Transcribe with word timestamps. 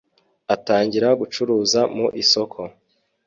atangira 0.55 1.07
gucuruza 1.19 1.81
mu 1.95 2.07
isoko 2.21 2.59